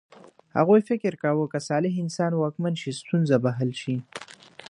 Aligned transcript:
هغوی 0.57 0.81
فکر 0.89 1.13
کاوه 1.21 1.45
که 1.51 1.59
صالح 1.69 1.93
انسان 2.03 2.31
واکمن 2.35 2.73
شي 2.81 2.91
ستونزه 2.99 3.37
به 3.43 3.49
حل 3.57 3.71
شي. 3.81 3.95